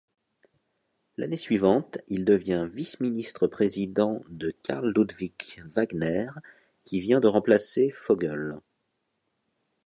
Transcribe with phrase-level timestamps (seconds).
[1.17, 6.31] L'année suivante, il devient Vice-ministre-président de Carl-Ludwig Wagner,
[6.85, 8.55] qui vient de remplacer Vogel.